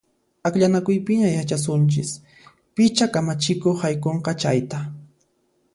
Akllanakuypiña 0.49 1.29
yachasunchis 1.37 2.09
picha 2.75 3.05
kamachikuq 3.13 3.75
haykunqa 3.83 4.31
chayta! 4.41 4.79